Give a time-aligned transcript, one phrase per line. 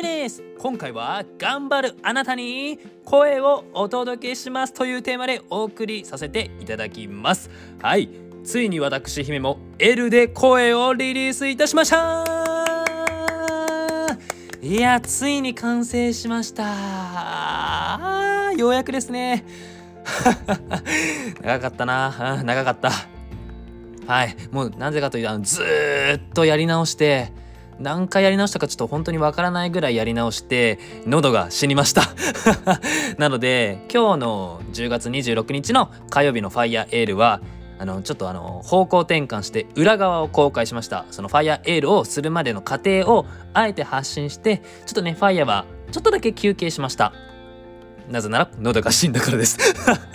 [0.00, 0.42] みです。
[0.58, 7.50] 今回は頑張るあなたに声をお届けしますというテーマでお送りさせていただきます。
[7.80, 8.08] はい。
[8.42, 12.24] ついに私姫も L で声をリリースいたしました。
[14.62, 18.52] いやついに完成しました。
[18.56, 19.44] ようやくですね。
[21.42, 22.42] 長かったな。
[22.42, 22.90] 長かった。
[24.06, 24.34] はい。
[24.50, 27.32] もうなぜかというとずっとやり直して
[27.80, 32.02] 何回やり直したかちょっと本当にわからないぐらいやり直して喉が死にました。
[33.18, 37.40] なので今日の10月26日の火曜日のファイヤーエールは
[37.78, 41.06] あのちょっとあの方向転換して裏側を公開しました。
[41.10, 47.14] そのファイヤーエールをするまでの過程をあえて発信してちょっとねファイヤーはちょっとだけ休憩しました。
[48.10, 49.56] なぜなら喉が死んだからです。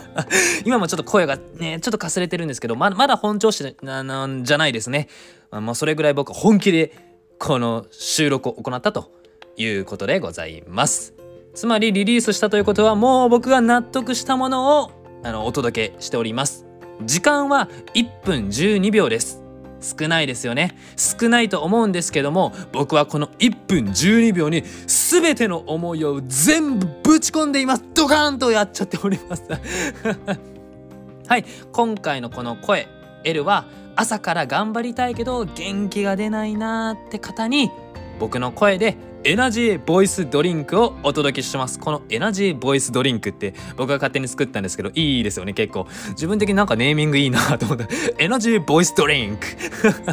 [0.64, 5.08] 今もちょっと声がねちょっとかすれてるんですけどままだ本調子なんじゃないですね、
[5.50, 7.09] まあ、それぐらい僕本気で
[7.40, 9.10] この収録を行ったと
[9.56, 11.14] いうことでございます。
[11.54, 14.90] つまりリリースしたということはもう僕が納得したものを
[15.24, 16.66] あのお届けしております。
[17.02, 19.42] 時間は1分12秒です。
[19.80, 20.76] 少ないですよね。
[20.98, 29.44] 少ないと思うんですけども僕はこの1分12秒に全ての思いを全部ぶち込んでいますドカーンとやっちゃっております。
[31.26, 31.46] はい。
[31.72, 32.86] 今回のこの声
[33.24, 33.64] L は
[34.00, 37.70] 朝から頑張りたいけど元気が出ないなーって方に
[38.18, 41.78] 僕の声でエナジーボイスドリンクをお届けします。
[41.78, 45.86] このエナジーボイスドリンクって僕が勝手に作ったんですけどいいですよね結構。
[46.12, 47.86] 自分的になんかネーミングいいなと思った。
[48.16, 49.46] エナジーボイスドリンク。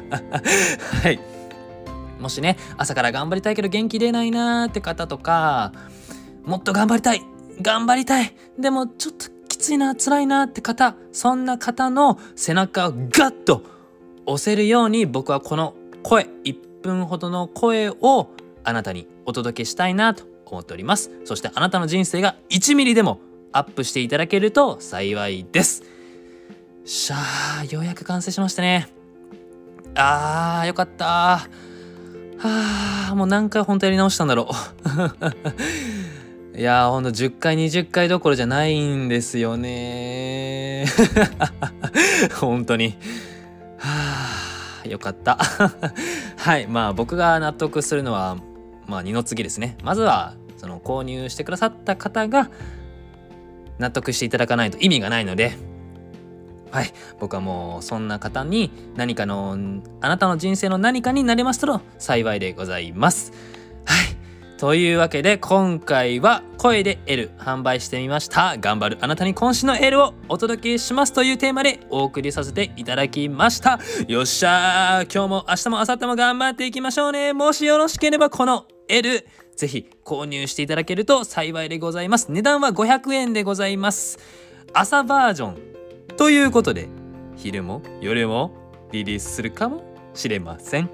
[1.02, 1.20] はい。
[2.18, 5.72] もしね朝から頑張りたいけど元気出ないなーって方とか
[6.42, 7.20] もっと頑張りたい
[7.60, 13.73] 頑張りたいでもちょっときついな辛いなって方そんな方の背中をガッと
[14.26, 18.28] 押せるように僕はこの声1分ほどの声を
[18.62, 21.10] あなたにお届けしたいなと思っております。
[21.24, 23.20] そしてあなたの人生が1ミリでも
[23.52, 25.82] アップしていただけると幸いです。
[26.84, 28.88] しゃあようやく完成しましたね。
[29.94, 31.06] あーよかった。
[31.06, 31.48] は
[33.10, 34.50] あもう何回本当やり直したんだろ
[36.54, 36.58] う。
[36.58, 40.86] いやーほんと10回20回どころじゃないんですよね。
[42.38, 42.96] 本当に。
[43.84, 45.36] はあよかった。
[46.36, 48.38] はいまあ僕が納得するのは
[48.86, 49.76] まあ二の次ですね。
[49.82, 52.50] まずはその購入してくださった方が
[53.78, 55.58] 納得していただかないと意味がないので
[56.70, 59.58] はい僕はもうそんな方に何かの
[60.00, 63.32] あなたの人生の何かになりますと幸いでございます。
[64.64, 68.56] というわけで今回は声で L 販売してみました。
[68.56, 73.78] 頑張るあなたに今週の L をお届けしますというテーマでお送りさせていただきました。
[74.08, 75.14] よっしゃー。
[75.14, 77.34] 今日も明日も明後日も頑張っていきましょうね。
[77.34, 82.32] もしよろしければこの L ぜひ購入していただけると幸いでございます。
[82.32, 84.18] 値段は500円でございます。
[84.72, 85.58] 朝バージョン。
[86.16, 86.88] ということで
[87.36, 88.56] 昼も夜も
[88.92, 90.90] リリースするかもしれません。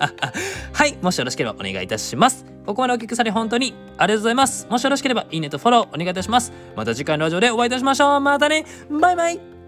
[0.72, 2.44] はいもしよろしければお願いいたします。
[2.66, 4.66] ここまでお聞きされ本当にありがとうございます。
[4.70, 6.52] もしよろしければいいねとフォローお願いいたします。
[6.76, 8.20] また次回のラジオでお会いいたしましょう。
[8.20, 8.64] またね。
[8.90, 9.59] バイバイ。